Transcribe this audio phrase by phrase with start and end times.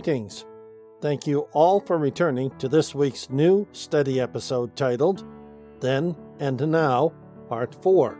[0.00, 0.46] Greetings.
[1.02, 5.26] Thank you all for returning to this week's new study episode titled
[5.80, 7.12] Then and Now,
[7.50, 8.18] Part 4.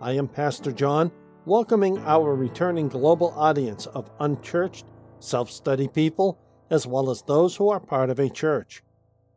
[0.00, 1.10] I am Pastor John,
[1.46, 4.84] welcoming our returning global audience of unchurched,
[5.18, 6.38] self study people,
[6.70, 8.84] as well as those who are part of a church.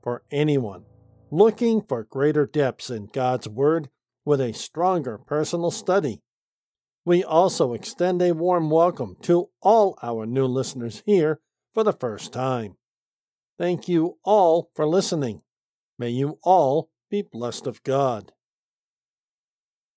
[0.04, 0.86] For anyone
[1.32, 3.90] looking for greater depths in God's Word
[4.24, 6.22] with a stronger personal study,
[7.04, 11.40] we also extend a warm welcome to all our new listeners here
[11.78, 12.76] for the first time.
[13.60, 15.44] Thank you all for listening.
[16.00, 18.32] May you all be blessed of God.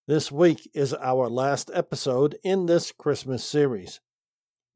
[0.07, 3.99] This week is our last episode in this Christmas series.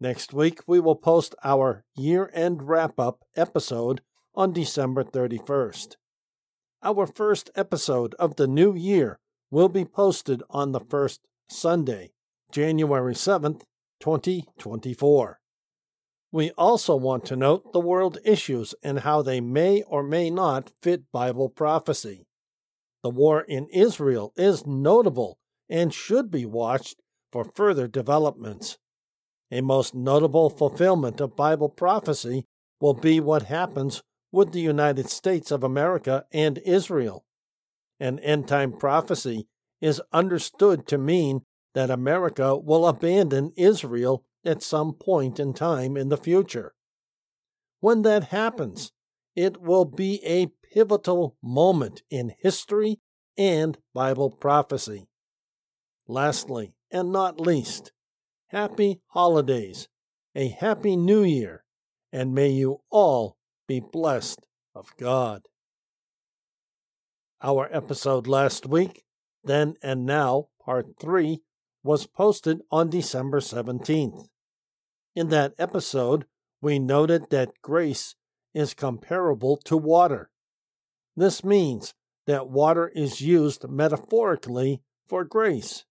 [0.01, 4.01] Next week, we will post our year end wrap up episode
[4.35, 5.97] on December 31st.
[6.83, 9.19] Our first episode of the new year
[9.51, 12.13] will be posted on the first Sunday
[12.51, 13.61] January 7th,
[14.01, 15.41] 2024.
[16.35, 20.73] We also want to note the world issues and how they may or may not
[20.83, 22.27] fit Bible prophecy.
[23.05, 27.01] The war in Israel is notable and should be watched
[27.31, 28.79] for further developments.
[29.53, 32.47] A most notable fulfillment of Bible prophecy
[32.81, 34.03] will be what happens
[34.33, 37.25] with the United States of America and Israel.
[38.01, 39.47] An end time prophecy
[39.81, 41.43] is understood to mean
[41.75, 46.75] that America will abandon Israel at some point in time in the future.
[47.81, 48.93] When that happens,
[49.35, 53.01] it will be a pivotal moment in history
[53.37, 55.09] and Bible prophecy.
[56.07, 57.93] Lastly, and not least,
[58.49, 59.89] happy holidays,
[60.35, 61.65] a happy new year,
[62.13, 65.43] and may you all be blessed of God.
[67.43, 69.05] Our episode last week,
[69.43, 71.43] Then and Now, Part 3,
[71.83, 74.27] was posted on December 17th.
[75.15, 76.27] In that episode,
[76.61, 78.17] we noted that grace
[78.53, 80.31] is comparable to water.
[81.17, 81.95] This means
[82.27, 85.85] that water is used metaphorically for grace.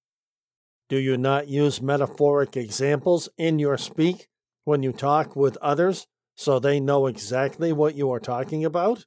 [0.90, 4.28] Do you not use metaphoric examples in your speak
[4.66, 9.06] when you talk with others so they know exactly what you are talking about?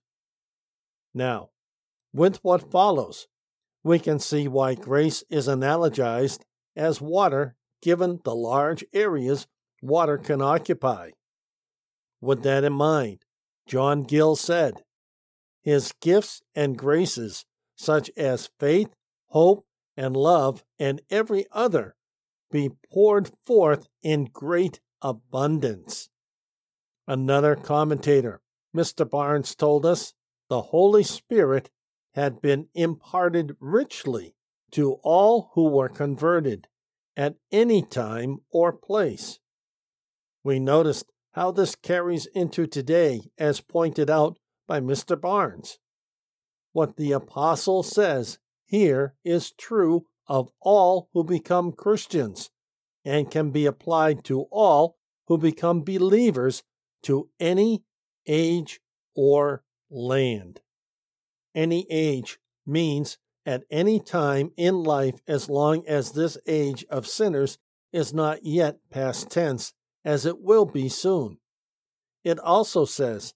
[1.12, 1.50] Now,
[2.12, 3.26] with what follows,
[3.82, 6.40] we can see why grace is analogized
[6.74, 9.46] as water given the large areas
[9.86, 11.10] water can occupy.
[12.20, 13.24] With that in mind,
[13.66, 14.82] John Gill said,
[15.62, 17.44] His gifts and graces,
[17.76, 18.88] such as faith,
[19.28, 19.66] hope,
[19.96, 21.96] and love, and every other,
[22.50, 26.08] be poured forth in great abundance.
[27.06, 28.40] Another commentator,
[28.74, 29.08] Mr.
[29.08, 30.14] Barnes, told us
[30.48, 31.70] the Holy Spirit
[32.14, 34.34] had been imparted richly
[34.70, 36.66] to all who were converted
[37.16, 39.38] at any time or place.
[40.46, 44.38] We noticed how this carries into today, as pointed out
[44.68, 45.20] by Mr.
[45.20, 45.80] Barnes.
[46.70, 52.50] What the Apostle says here is true of all who become Christians
[53.04, 54.96] and can be applied to all
[55.26, 56.62] who become believers
[57.02, 57.82] to any
[58.28, 58.78] age
[59.16, 60.60] or land.
[61.56, 67.58] Any age means at any time in life as long as this age of sinners
[67.92, 69.72] is not yet past tense,
[70.06, 71.36] as it will be soon.
[72.24, 73.34] It also says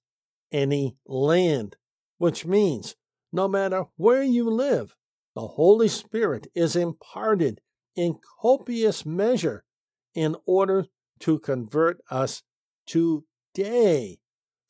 [0.53, 1.77] any land,
[2.19, 2.95] which means
[3.33, 4.95] no matter where you live,
[5.35, 7.61] the Holy Spirit is imparted
[7.97, 9.65] in copious measure
[10.15, 10.87] in order
[11.19, 12.43] to convert us
[12.87, 14.19] today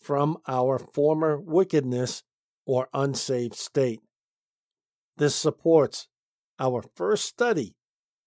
[0.00, 2.22] from our former wickedness
[2.66, 4.00] or unsaved state.
[5.16, 6.08] This supports
[6.58, 7.76] our first study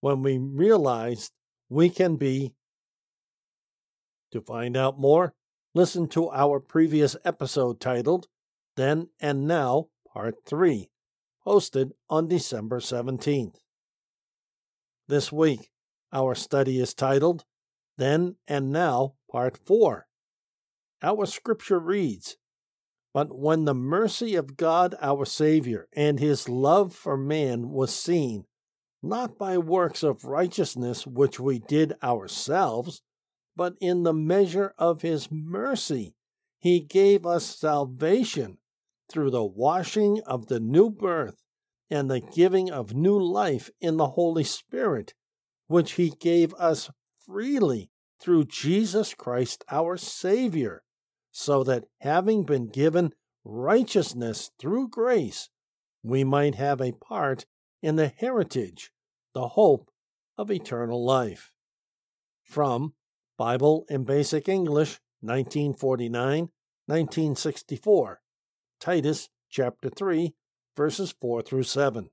[0.00, 1.32] when we realized
[1.68, 2.54] we can be.
[4.34, 5.32] To find out more,
[5.76, 8.26] listen to our previous episode titled
[8.74, 10.90] Then and Now, Part 3,
[11.44, 13.58] posted on December 17th.
[15.06, 15.70] This week,
[16.12, 17.44] our study is titled
[17.96, 20.08] Then and Now, Part 4.
[21.00, 22.36] Our scripture reads
[23.12, 28.46] but when the mercy of God our Savior and his love for man was seen,
[29.00, 33.00] not by works of righteousness which we did ourselves,
[33.56, 36.14] but in the measure of his mercy,
[36.58, 38.58] he gave us salvation
[39.10, 41.42] through the washing of the new birth
[41.90, 45.14] and the giving of new life in the Holy Spirit,
[45.66, 46.90] which he gave us
[47.24, 47.90] freely
[48.20, 50.82] through Jesus Christ our Savior
[51.30, 53.12] so that having been given
[53.44, 55.50] righteousness through grace,
[56.02, 57.44] we might have a part
[57.82, 58.90] in the heritage,
[59.34, 59.90] the hope
[60.38, 61.50] of eternal life.
[62.44, 62.94] From
[63.36, 66.50] Bible in Basic English, 1949,
[66.86, 68.20] 1964,
[68.80, 70.34] Titus chapter 3,
[70.76, 72.10] verses 4 through 7.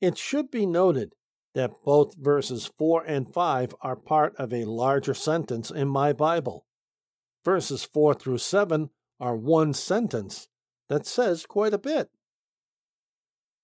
[0.00, 1.14] It should be noted
[1.54, 6.66] that both verses 4 and 5 are part of a larger sentence in my Bible.
[7.44, 10.48] Verses 4 through 7 are one sentence
[10.88, 12.10] that says quite a bit.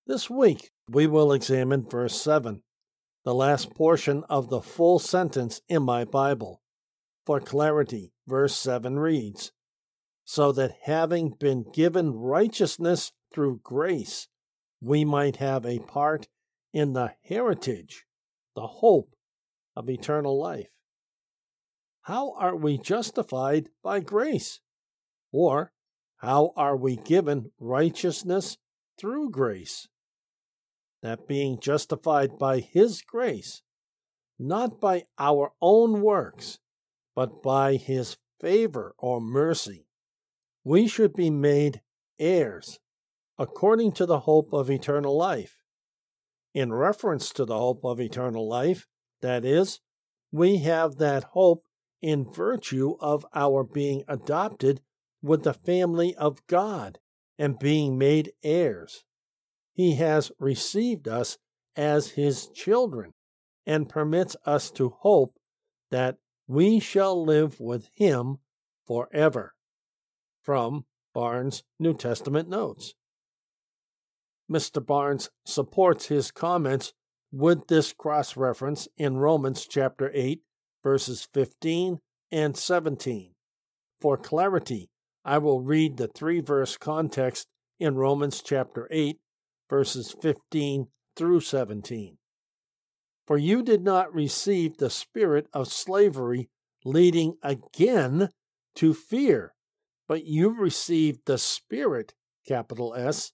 [0.07, 2.61] This week, we will examine verse 7,
[3.25, 6.61] the last portion of the full sentence in my Bible.
[7.25, 9.51] For clarity, verse 7 reads
[10.23, 14.27] So that having been given righteousness through grace,
[14.79, 16.27] we might have a part
[16.71, 18.05] in the heritage,
[18.55, 19.15] the hope
[19.75, 20.69] of eternal life.
[22.03, 24.61] How are we justified by grace?
[25.31, 25.73] Or
[26.17, 28.57] how are we given righteousness
[28.99, 29.87] through grace?
[31.05, 33.61] That being justified by His grace,
[34.39, 36.57] not by our own works,
[37.13, 39.85] but by His favor or mercy,
[40.63, 41.81] we should be made
[42.17, 42.79] heirs
[43.37, 45.57] according to the hope of eternal life.
[46.55, 48.87] In reference to the hope of eternal life,
[49.21, 49.81] that is,
[50.31, 51.67] we have that hope
[52.01, 54.81] in virtue of our being adopted
[55.21, 56.97] with the family of God
[57.37, 59.04] and being made heirs.
[59.75, 61.37] He has received us
[61.75, 63.11] as his children
[63.65, 65.35] and permits us to hope
[65.91, 66.15] that
[66.47, 68.37] we shall live with him
[68.87, 69.53] forever.
[70.41, 72.93] From Barnes' New Testament Notes.
[74.49, 74.85] Mr.
[74.85, 76.93] Barnes supports his comments
[77.31, 80.39] with this cross reference in Romans chapter 8,
[80.83, 81.99] verses 15
[82.31, 83.33] and 17.
[83.99, 84.89] For clarity,
[85.25, 87.47] I will read the three verse context
[87.79, 89.17] in Romans chapter 8,
[89.69, 92.17] verses 15 through 17.
[93.25, 96.49] For you did not receive the spirit of slavery
[96.83, 98.29] leading again
[98.75, 99.53] to fear,
[100.07, 102.13] but you received the spirit,
[102.47, 103.31] capital S,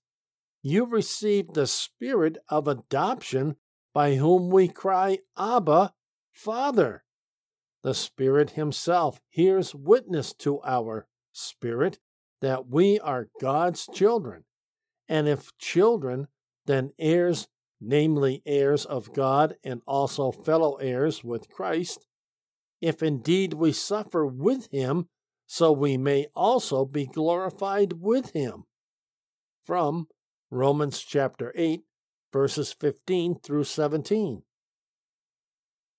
[0.64, 3.56] you received the spirit of adoption
[3.94, 5.94] by whom we cry, Abba,
[6.32, 7.04] Father.
[7.84, 11.98] The Spirit Himself hears witness to our spirit
[12.42, 14.44] that we are God's children.
[15.12, 16.30] And if children,
[16.68, 17.50] then heirs,
[17.82, 22.08] namely heirs of God and also fellow heirs with Christ.
[22.80, 25.10] If indeed we suffer with Him,
[25.46, 28.64] so we may also be glorified with Him.
[29.66, 30.08] From
[30.50, 31.82] Romans chapter 8,
[32.32, 34.44] verses 15 through 17.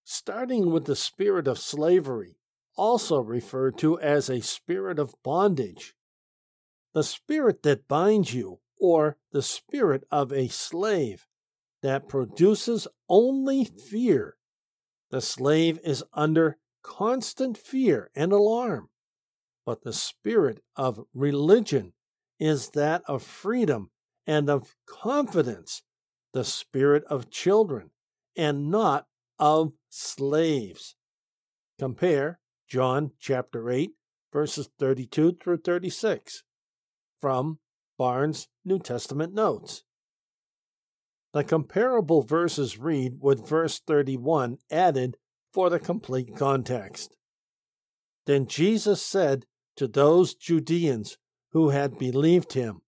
[0.04, 2.38] Starting with the spirit of slavery,
[2.76, 5.92] also referred to as a spirit of bondage.
[6.94, 11.24] The spirit that binds you, or the spirit of a slave,
[11.82, 14.36] that produces only fear.
[15.12, 18.88] The slave is under constant fear and alarm.
[19.64, 21.92] But the spirit of religion
[22.40, 23.90] is that of freedom
[24.26, 25.82] and of confidence,
[26.32, 27.90] the spirit of children,
[28.36, 29.06] and not
[29.38, 30.96] of slaves.
[31.78, 33.92] Compare John chapter 8,
[34.32, 36.42] verses 32 through 36
[37.20, 37.60] from
[37.96, 39.84] Barnes' New Testament Notes.
[41.32, 45.16] The comparable verses read with verse 31 added
[45.52, 47.16] for the complete context.
[48.26, 51.16] Then Jesus said to those Judeans
[51.52, 52.82] who had believed him,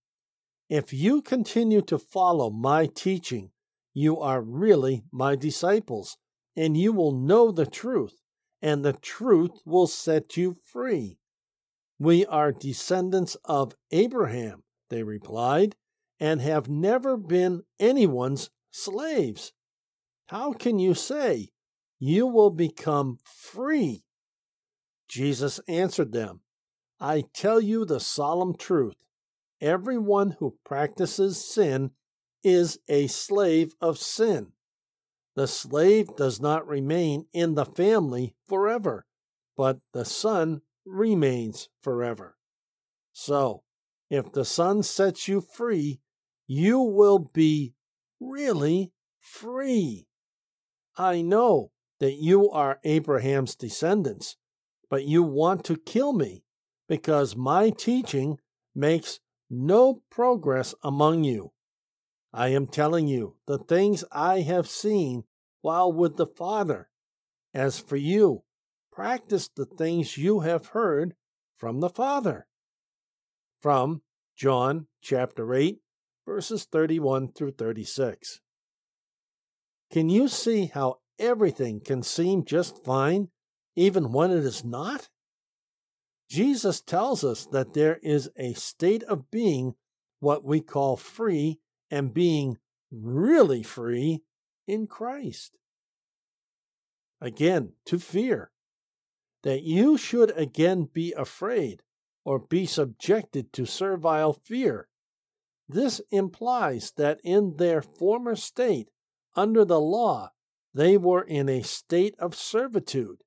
[0.69, 3.51] if you continue to follow my teaching,
[3.93, 6.17] you are really my disciples,
[6.55, 8.21] and you will know the truth,
[8.61, 11.19] and the truth will set you free.
[11.99, 15.75] We are descendants of Abraham, they replied,
[16.19, 19.51] and have never been anyone's slaves.
[20.27, 21.49] How can you say,
[21.99, 24.03] You will become free?
[25.07, 26.41] Jesus answered them,
[26.99, 28.95] I tell you the solemn truth
[29.61, 31.91] everyone who practices sin
[32.43, 34.51] is a slave of sin.
[35.35, 39.05] The slave does not remain in the family forever,
[39.57, 42.37] but the son remains forever.
[43.11, 43.63] So,
[44.09, 45.99] if the son sets you free,
[46.47, 47.73] you will be
[48.19, 50.07] really free.
[50.97, 54.37] I know that you are Abraham's descendants,
[54.89, 56.43] but you want to kill me
[56.87, 58.39] because my teaching
[58.75, 59.19] makes
[59.49, 61.51] no progress among you.
[62.33, 65.23] I am telling you the things I have seen
[65.61, 66.89] while with the Father.
[67.53, 68.43] As for you,
[68.91, 71.15] practice the things you have heard
[71.57, 72.47] from the Father.
[73.65, 74.03] From
[74.37, 75.79] John chapter 8,
[76.23, 78.39] verses 31 through 36.
[79.91, 83.29] Can you see how everything can seem just fine,
[83.75, 85.09] even when it is not?
[86.29, 89.73] Jesus tells us that there is a state of being
[90.19, 91.57] what we call free
[91.89, 92.59] and being
[92.91, 94.21] really free
[94.67, 95.57] in Christ.
[97.19, 98.51] Again, to fear.
[99.41, 101.81] That you should again be afraid
[102.25, 104.89] or be subjected to servile fear.
[105.69, 108.89] This implies that in their former state,
[109.35, 110.31] under the law,
[110.73, 113.19] they were in a state of servitude,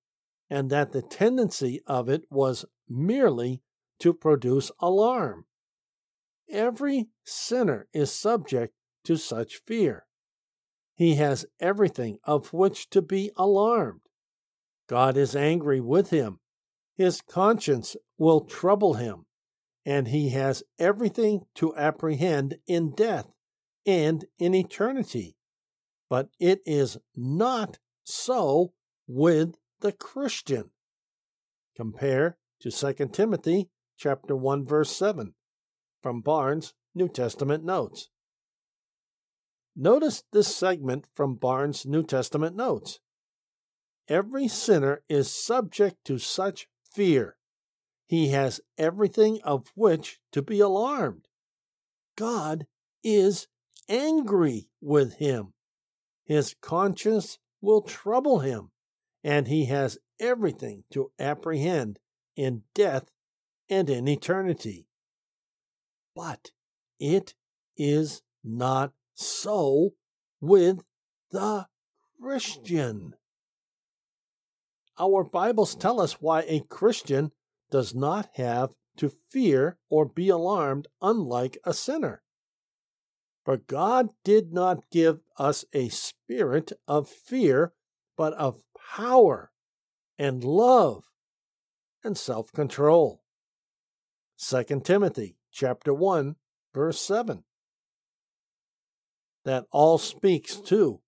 [0.50, 3.62] and that the tendency of it was merely
[4.00, 5.46] to produce alarm.
[6.50, 8.74] Every sinner is subject
[9.04, 10.06] to such fear.
[10.94, 14.00] He has everything of which to be alarmed.
[14.88, 16.40] God is angry with him.
[16.98, 19.26] His conscience will trouble him,
[19.86, 23.28] and he has everything to apprehend in death
[23.86, 25.36] and in eternity.
[26.10, 28.72] But it is not so
[29.06, 30.70] with the Christian.
[31.76, 35.34] Compare to 2 Timothy chapter 1 verse 7
[36.02, 38.10] from Barnes New Testament Notes.
[39.76, 42.98] Notice this segment from Barnes New Testament Notes.
[44.08, 46.66] Every sinner is subject to such
[46.98, 47.36] fear.
[48.08, 51.28] He has everything of which to be alarmed.
[52.16, 52.66] God
[53.04, 53.46] is
[53.88, 55.52] angry with him.
[56.24, 58.72] His conscience will trouble him,
[59.22, 62.00] and he has everything to apprehend
[62.34, 63.04] in death
[63.70, 64.88] and in eternity.
[66.16, 66.50] But
[66.98, 67.34] it
[67.76, 69.90] is not so
[70.40, 70.82] with
[71.30, 71.68] the
[72.20, 73.14] Christian.
[75.00, 77.32] Our Bibles tell us why a Christian
[77.70, 82.22] does not have to fear or be alarmed, unlike a sinner.
[83.44, 87.72] For God did not give us a spirit of fear,
[88.16, 88.62] but of
[88.96, 89.52] power
[90.18, 91.04] and love
[92.02, 93.22] and self-control.
[94.38, 96.36] 2 Timothy chapter 1
[96.74, 97.44] verse 7
[99.44, 101.00] that all speaks to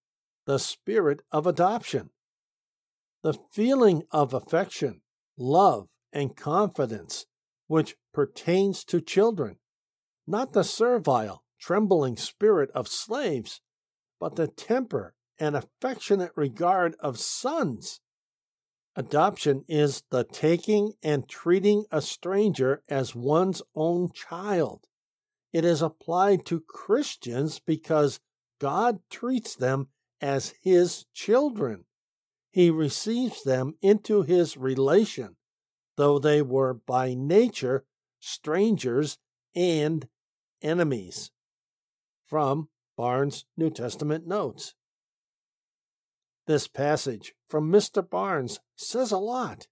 [0.46, 2.10] the spirit of adoption.
[3.22, 5.02] The feeling of affection,
[5.36, 7.26] love, and confidence
[7.66, 9.56] which pertains to children,
[10.26, 13.60] not the servile, trembling spirit of slaves,
[14.18, 18.00] but the temper and affectionate regard of sons.
[18.96, 24.86] Adoption is the taking and treating a stranger as one's own child.
[25.52, 28.18] It is applied to Christians because
[28.58, 29.88] God treats them
[30.20, 31.84] as His children.
[32.50, 35.36] He receives them into His relation,
[35.96, 37.84] though they were by nature
[38.18, 39.18] strangers
[39.54, 40.08] and
[40.62, 41.30] enemies.
[42.26, 44.74] From Barnes' New Testament Notes.
[46.46, 48.08] This passage from Mr.
[48.08, 49.68] Barnes says a lot.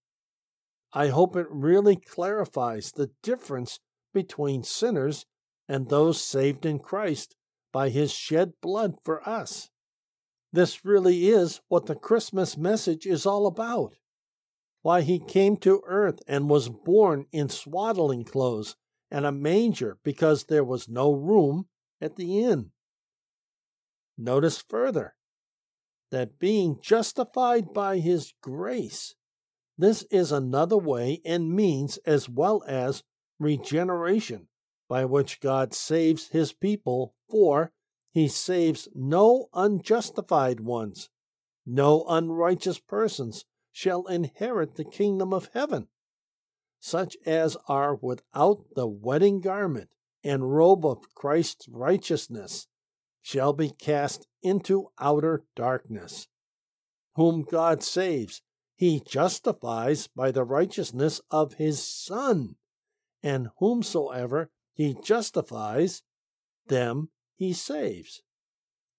[0.92, 3.80] I hope it really clarifies the difference
[4.14, 5.26] between sinners
[5.68, 7.36] and those saved in Christ
[7.72, 9.70] by his shed blood for us.
[10.52, 13.94] This really is what the Christmas message is all about.
[14.82, 18.76] Why he came to earth and was born in swaddling clothes
[19.10, 21.66] and a manger because there was no room
[22.00, 22.70] at the inn.
[24.16, 25.14] Notice further
[26.10, 29.14] that being justified by his grace,
[29.76, 33.02] this is another way and means as well as
[33.38, 34.48] regeneration
[34.88, 37.72] by which God saves his people, for
[38.10, 41.10] he saves no unjustified ones.
[41.66, 45.88] No unrighteous persons shall inherit the kingdom of heaven.
[46.80, 49.90] Such as are without the wedding garment
[50.24, 52.66] and robe of Christ's righteousness
[53.20, 56.28] shall be cast into outer darkness.
[57.16, 58.42] Whom God saves,
[58.74, 62.56] he justifies by the righteousness of his Son,
[63.22, 66.02] and whomsoever he justifies,
[66.68, 68.22] them he saves.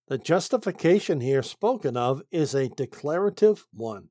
[0.08, 4.10] The justification here spoken of is a declarative one,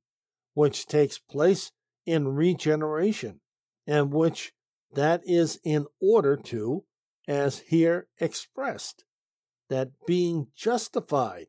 [0.54, 1.72] which takes place
[2.06, 3.40] in regeneration,
[3.86, 4.52] and which
[4.92, 6.84] that is in order to,
[7.26, 9.04] as here expressed,
[9.68, 11.46] that being justified,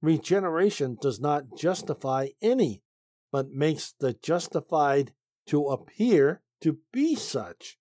[0.00, 2.82] regeneration does not justify any,
[3.30, 5.12] but makes the justified
[5.46, 7.78] to appear to be such.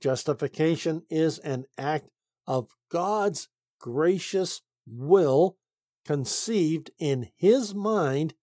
[0.00, 2.08] Justification is an act
[2.46, 5.56] of God's gracious will
[6.04, 8.34] conceived in His mind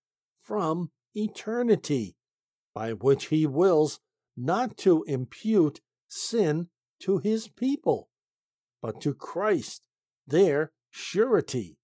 [0.42, 2.16] from eternity,
[2.74, 4.00] by which He wills
[4.36, 8.10] not to impute sin to His people,
[8.82, 9.88] but to Christ,
[10.28, 11.78] their surety,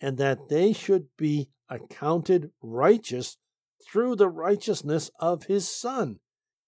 [0.00, 3.38] and that they should be accounted righteous
[3.84, 6.20] through the righteousness of His Son,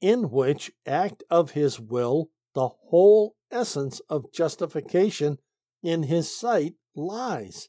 [0.05, 5.39] in which act of his will the whole essence of justification
[5.85, 7.69] in his sight lies.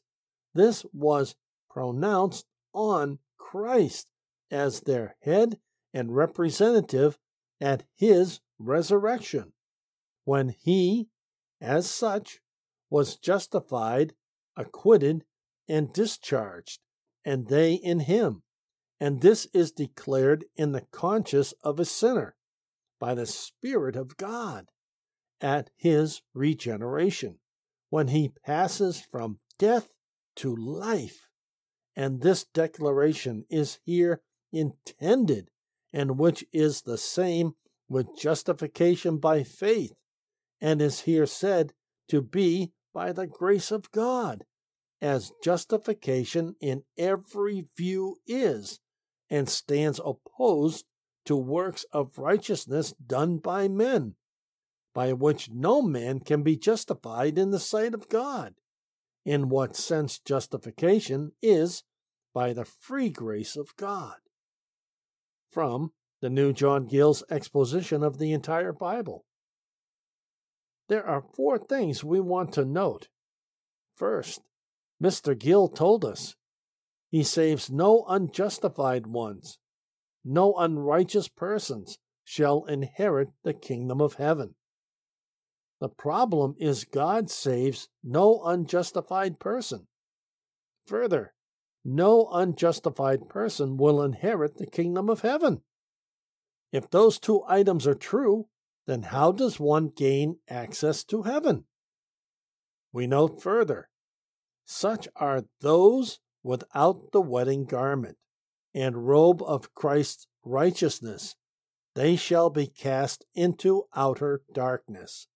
[0.54, 1.36] This was
[1.70, 4.08] pronounced on Christ
[4.50, 5.58] as their head
[5.92, 7.18] and representative
[7.60, 9.52] at his resurrection,
[10.24, 11.08] when he,
[11.60, 12.40] as such,
[12.90, 14.14] was justified,
[14.56, 15.24] acquitted,
[15.68, 16.80] and discharged,
[17.24, 18.42] and they in him.
[18.98, 22.36] And this is declared in the conscience of a sinner
[22.98, 24.66] by the Spirit of God
[25.40, 27.38] at his regeneration,
[27.90, 29.92] when he passes from death
[30.36, 31.26] to life.
[31.94, 34.20] And this declaration is here
[34.52, 35.50] intended,
[35.92, 37.54] and which is the same
[37.88, 39.94] with justification by faith,
[40.60, 41.72] and is here said
[42.08, 44.44] to be by the grace of God,
[45.00, 48.80] as justification in every view is,
[49.30, 50.84] and stands opposed
[51.24, 54.14] to works of righteousness done by men,
[54.96, 58.54] by which no man can be justified in the sight of God.
[59.26, 61.82] In what sense justification is
[62.32, 64.14] by the free grace of God.
[65.52, 69.26] From the New John Gill's exposition of the entire Bible.
[70.88, 73.08] There are four things we want to note.
[73.96, 74.40] First,
[75.02, 75.38] Mr.
[75.38, 76.36] Gill told us
[77.10, 79.58] he saves no unjustified ones,
[80.24, 84.54] no unrighteous persons shall inherit the kingdom of heaven.
[85.80, 89.86] The problem is God saves no unjustified person.
[90.86, 91.34] Further,
[91.84, 95.62] no unjustified person will inherit the kingdom of heaven.
[96.72, 98.48] If those two items are true,
[98.86, 101.64] then how does one gain access to heaven?
[102.92, 103.88] We note further
[104.64, 108.16] such are those without the wedding garment
[108.74, 111.36] and robe of Christ's righteousness.
[111.94, 115.28] They shall be cast into outer darkness.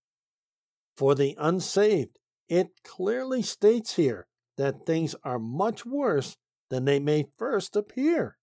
[0.95, 4.27] For the unsaved, it clearly states here
[4.57, 6.37] that things are much worse
[6.69, 8.37] than they may first appear.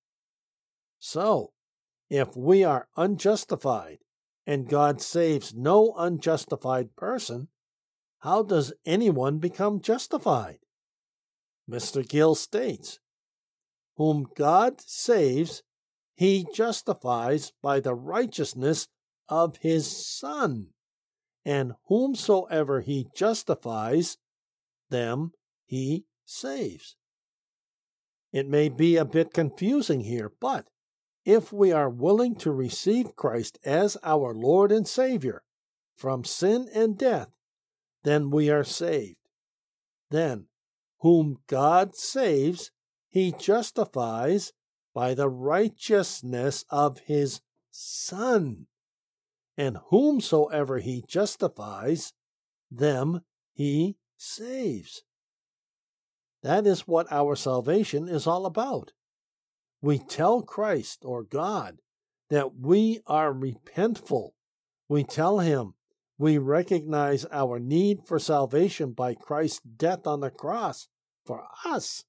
[0.99, 1.53] So,
[2.11, 3.99] if we are unjustified
[4.47, 7.49] and God saves no unjustified person,
[8.21, 10.59] how does anyone become justified?
[11.71, 12.07] Mr.
[12.07, 12.99] Gill states,
[13.97, 15.63] Whom God saves,
[16.15, 18.89] he justifies by the righteousness
[19.29, 20.69] of his Son,
[21.45, 24.19] and whomsoever he justifies,
[24.91, 25.33] them
[25.65, 26.97] he saves.
[28.33, 30.69] It may be a bit confusing here, but
[31.25, 35.43] if we are willing to receive Christ as our Lord and Savior
[35.97, 37.29] from sin and death,
[38.05, 39.17] then we are saved.
[40.11, 40.47] Then,
[41.01, 42.71] whom God saves,
[43.09, 44.53] he justifies
[44.95, 48.67] by the righteousness of his Son.
[49.59, 52.15] And whomsoever he justifies,
[52.71, 53.21] them
[53.53, 55.03] he saves.
[56.43, 58.93] That is what our salvation is all about
[59.81, 61.79] we tell Christ or God
[62.31, 64.31] that we are repentful.
[64.89, 65.75] We tell Him
[66.19, 70.89] we recognize our need for salvation by Christ's death on the cross
[71.25, 72.05] for us.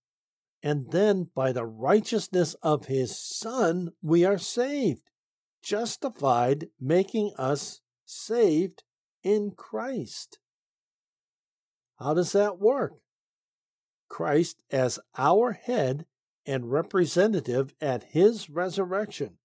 [0.63, 5.03] And then by the righteousness of His Son, we are saved,
[5.62, 8.84] justified, making us saved
[9.24, 10.39] in Christ.
[11.98, 12.93] How does that work?
[14.08, 16.06] Christ, as our head,
[16.45, 19.38] and representative at his resurrection,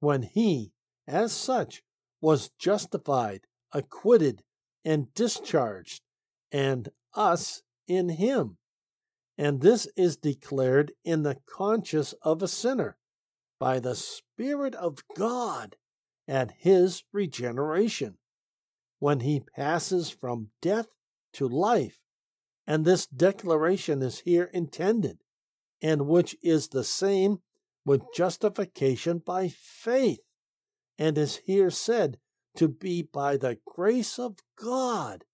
[0.00, 0.72] when he,
[1.06, 1.82] as such,
[2.20, 4.42] was justified, acquitted,
[4.84, 6.02] and discharged,
[6.52, 8.58] and us in him.
[9.36, 12.96] And this is declared in the conscience of a sinner
[13.58, 15.76] by the Spirit of God
[16.26, 18.18] at his regeneration,
[18.98, 20.88] when he passes from death
[21.34, 21.98] to life.
[22.66, 25.18] And this declaration is here intended
[25.84, 27.38] and which is the same
[27.84, 30.20] with justification by faith,
[30.98, 32.16] and is here said
[32.56, 35.24] to be by the grace of God,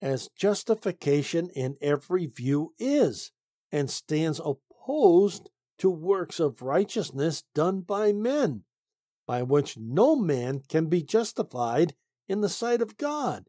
[0.00, 3.32] as justification in every view is,
[3.70, 8.64] and stands opposed to works of righteousness done by men,
[9.26, 11.94] by which no man can be justified
[12.28, 13.48] in the sight of God.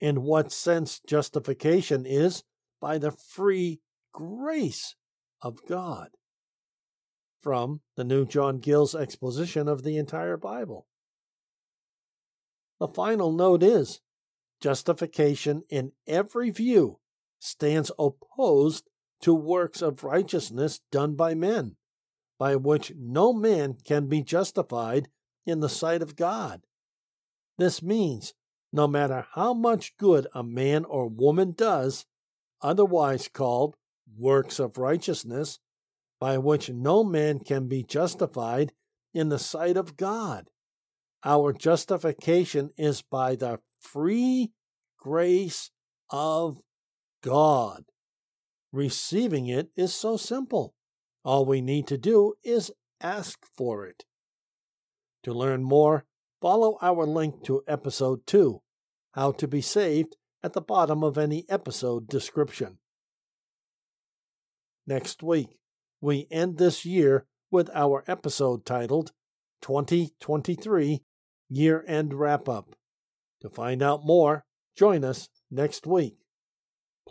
[0.00, 2.42] In what sense justification is
[2.80, 3.80] by the free
[4.12, 4.96] grace
[5.40, 6.08] of God.
[7.40, 10.86] From the New John Gill's exposition of the entire Bible.
[12.80, 14.00] The final note is
[14.60, 16.98] justification in every view
[17.38, 18.88] stands opposed
[19.22, 21.76] to works of righteousness done by men,
[22.38, 25.08] by which no man can be justified
[25.46, 26.62] in the sight of God.
[27.58, 28.34] This means
[28.72, 32.06] no matter how much good a man or woman does,
[32.60, 33.76] otherwise called
[34.16, 35.58] works of righteousness,
[36.18, 38.72] by which no man can be justified
[39.12, 40.48] in the sight of God.
[41.24, 44.52] Our justification is by the free
[44.98, 45.70] grace
[46.10, 46.60] of
[47.22, 47.84] God.
[48.72, 50.74] Receiving it is so simple.
[51.24, 54.04] All we need to do is ask for it.
[55.24, 56.04] To learn more,
[56.40, 58.62] follow our link to episode 2,
[59.12, 62.78] How to Be Saved, at the bottom of any episode description.
[64.86, 65.58] Next week,
[66.00, 69.12] we end this year with our episode titled
[69.60, 71.02] 2023
[71.48, 72.74] Year End Wrap Up.
[73.42, 74.44] To find out more,
[74.76, 76.16] join us next week.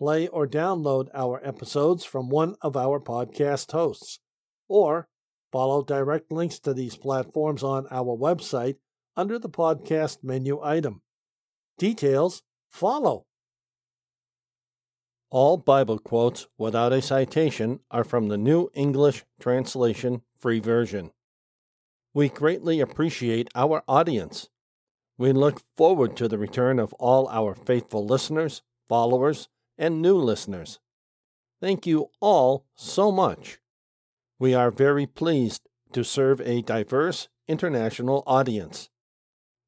[0.01, 4.19] Play or download our episodes from one of our podcast hosts,
[4.67, 5.07] or
[5.51, 8.77] follow direct links to these platforms on our website
[9.15, 11.03] under the podcast menu item.
[11.77, 13.27] Details follow.
[15.29, 21.11] All Bible quotes without a citation are from the New English Translation Free Version.
[22.11, 24.49] We greatly appreciate our audience.
[25.19, 29.47] We look forward to the return of all our faithful listeners, followers,
[29.81, 30.79] and new listeners.
[31.59, 33.59] Thank you all so much.
[34.37, 38.89] We are very pleased to serve a diverse international audience.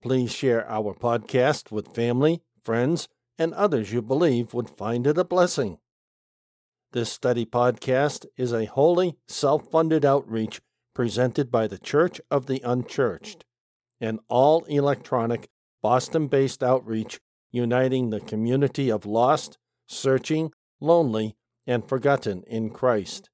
[0.04, 5.24] Please share our podcast with family, friends, and others you believe would find it a
[5.24, 5.80] blessing.
[6.92, 10.62] This study podcast is a wholly self funded outreach
[10.94, 13.46] presented by the Church of the Unchurched,
[14.00, 15.50] an all electronic
[15.82, 17.20] Boston based outreach
[17.52, 23.30] uniting the community of lost, searching, lonely, and forgotten in Christ.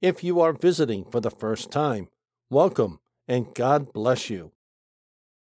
[0.00, 2.08] If you are visiting for the first time,
[2.50, 4.52] welcome and God bless you.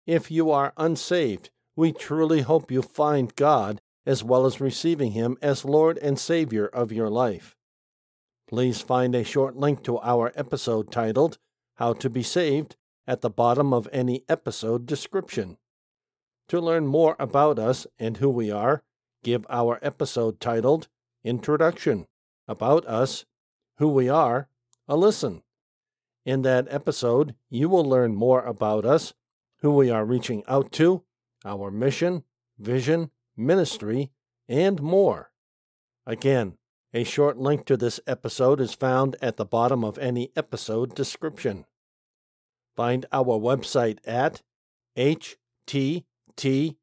[0.06, 5.38] If you are unsaved, we truly hope you find God as well as receiving Him
[5.42, 7.56] as Lord and Savior of your life.
[8.48, 11.38] Please find a short link to our episode titled
[11.76, 12.76] How to Be Saved
[13.08, 15.58] at the bottom of any episode description.
[16.50, 18.84] To learn more about us and who we are,
[19.24, 20.88] give our episode titled
[21.24, 22.06] Introduction
[22.48, 23.26] About Us,
[23.78, 24.50] Who We Are,
[24.88, 25.42] a listen.
[26.26, 29.14] In that episode, you will learn more about us,
[29.62, 31.04] who we are reaching out to,
[31.46, 32.24] our mission,
[32.60, 34.12] vision, ministry,
[34.48, 35.32] and more.
[36.06, 36.58] Again,
[36.94, 41.66] a short link to this episode is found at the bottom of any episode description.
[42.76, 44.42] Find our website at
[44.98, 46.78] https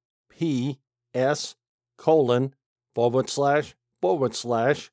[2.01, 2.55] colon
[2.95, 4.91] forward slash forward slash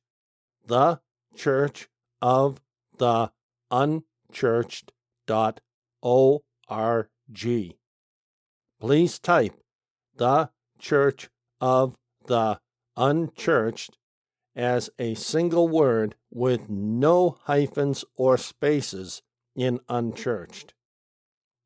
[0.66, 1.00] the
[1.34, 1.88] church
[2.20, 2.60] of
[2.98, 3.32] the
[3.70, 4.92] unchurched
[5.26, 5.60] dot
[6.02, 7.08] org.
[8.78, 9.54] Please type
[10.16, 12.60] the church of the
[12.96, 13.96] unchurched
[14.54, 19.22] as a single word with no hyphens or spaces
[19.56, 20.74] in unchurched.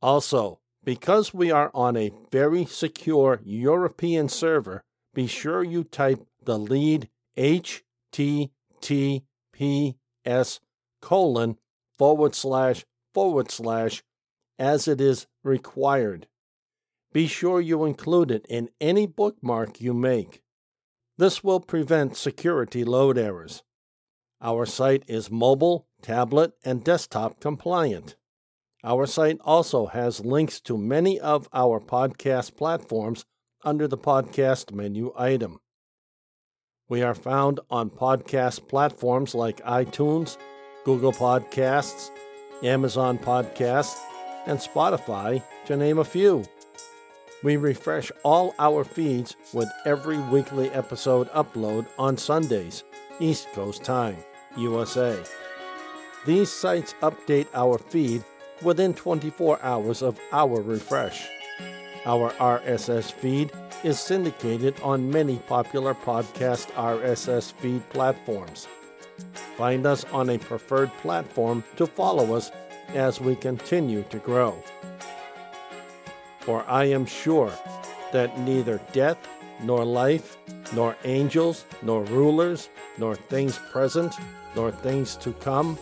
[0.00, 6.59] Also, because we are on a very secure European server, be sure you type the
[6.59, 8.25] lead https
[11.01, 11.59] colon
[11.98, 14.03] forward slash forward slash
[14.59, 16.27] as it is required.
[17.12, 20.42] Be sure you include it in any bookmark you make.
[21.18, 23.62] This will prevent security load errors.
[24.40, 28.16] Our site is mobile, tablet, and desktop compliant.
[28.83, 33.25] Our site also has links to many of our podcast platforms
[33.64, 35.59] under the podcast menu item.
[36.88, 40.37] We are found on podcast platforms like iTunes,
[40.85, 42.11] Google Podcasts,
[42.62, 43.98] Amazon Podcasts,
[44.46, 46.44] and Spotify, to name a few.
[47.42, 52.85] We refresh all our feeds with every weekly episode upload on Sundays,
[53.20, 54.16] East Coast Time,
[54.57, 55.20] USA.
[56.27, 58.25] These sites update our feed
[58.62, 61.27] within 24 hours of our refresh.
[62.05, 63.53] Our RSS feed
[63.85, 68.67] is syndicated on many popular podcast RSS feed platforms.
[69.57, 72.51] Find us on a preferred platform to follow us
[72.88, 74.61] as we continue to grow.
[76.41, 77.53] For I am sure
[78.12, 79.19] that neither death,
[79.62, 80.37] nor life,
[80.75, 84.12] nor angels, nor rulers, nor things present,
[84.57, 85.79] nor things to come,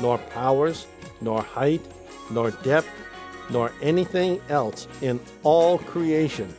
[0.00, 0.86] nor powers,
[1.20, 1.82] nor height,
[2.30, 2.88] nor depth,
[3.50, 6.54] nor anything else in all creation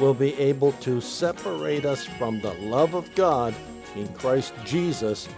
[0.00, 3.54] will be able to separate us from the love of God
[3.94, 5.28] in Christ Jesus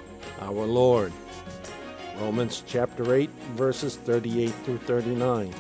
[0.41, 1.13] our Lord.
[2.19, 5.53] Romans chapter 8, verses 38 through 39.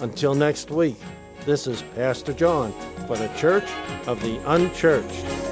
[0.00, 0.96] Until next week,
[1.44, 2.72] this is Pastor John
[3.06, 3.68] for the Church
[4.06, 5.47] of the Unchurched.